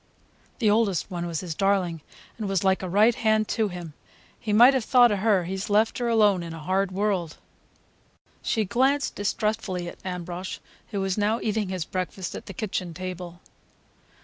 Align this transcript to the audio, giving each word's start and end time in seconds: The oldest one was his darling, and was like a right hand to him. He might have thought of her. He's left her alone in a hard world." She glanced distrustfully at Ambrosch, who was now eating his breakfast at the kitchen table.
The 0.57 0.67
oldest 0.67 1.11
one 1.11 1.27
was 1.27 1.41
his 1.41 1.53
darling, 1.53 2.01
and 2.39 2.49
was 2.49 2.63
like 2.63 2.81
a 2.81 2.89
right 2.89 3.13
hand 3.13 3.47
to 3.49 3.67
him. 3.67 3.93
He 4.39 4.51
might 4.51 4.73
have 4.73 4.83
thought 4.83 5.11
of 5.11 5.19
her. 5.19 5.43
He's 5.43 5.69
left 5.69 5.99
her 5.99 6.07
alone 6.07 6.41
in 6.41 6.55
a 6.55 6.59
hard 6.59 6.91
world." 6.91 7.37
She 8.41 8.65
glanced 8.65 9.13
distrustfully 9.13 9.87
at 9.87 10.01
Ambrosch, 10.03 10.57
who 10.89 11.01
was 11.01 11.19
now 11.19 11.39
eating 11.39 11.69
his 11.69 11.85
breakfast 11.85 12.33
at 12.33 12.47
the 12.47 12.53
kitchen 12.55 12.95
table. 12.95 13.41